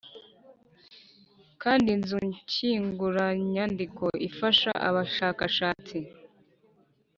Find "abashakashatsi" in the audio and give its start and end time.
4.87-5.97